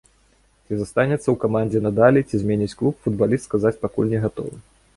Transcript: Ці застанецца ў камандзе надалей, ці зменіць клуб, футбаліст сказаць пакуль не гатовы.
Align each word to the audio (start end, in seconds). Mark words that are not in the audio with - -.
Ці 0.65 0.77
застанецца 0.77 1.23
ў 1.31 1.35
камандзе 1.43 1.81
надалей, 1.87 2.23
ці 2.29 2.35
зменіць 2.45 2.73
клуб, 2.81 2.95
футбаліст 3.07 3.47
сказаць 3.51 3.77
пакуль 3.87 4.13
не 4.15 4.19
гатовы. 4.29 4.55